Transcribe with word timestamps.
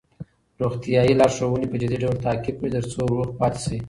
روغتیايي 0.61 1.13
لارښوونې 1.19 1.67
په 1.69 1.75
جدي 1.81 1.97
ډول 2.03 2.15
تعقیب 2.25 2.55
کړئ 2.59 2.69
ترڅو 2.75 3.01
روغ 3.15 3.27
پاتې 3.39 3.59
شئ. 3.65 3.77